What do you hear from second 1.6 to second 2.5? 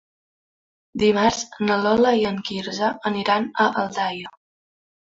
na Lola i en